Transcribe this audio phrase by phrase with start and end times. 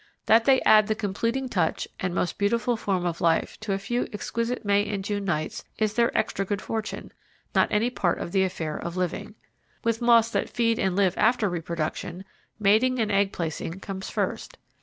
[0.25, 4.07] That they add the completing touch and most beautiful form of life to a few
[4.11, 7.11] exquisite May and June nights is their extra good fortune,
[7.53, 9.35] not any part of the affair of living.
[9.83, 12.25] With moths that feed and live after reproduction,
[12.57, 14.57] mating and egg placing comes first.